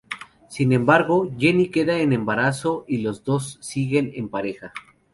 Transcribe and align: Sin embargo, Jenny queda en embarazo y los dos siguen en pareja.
Sin 0.49 0.71
embargo, 0.71 1.29
Jenny 1.37 1.69
queda 1.69 1.99
en 1.99 2.11
embarazo 2.11 2.85
y 2.87 3.03
los 3.03 3.23
dos 3.23 3.59
siguen 3.61 4.09
en 4.15 4.29
pareja. 4.29 4.73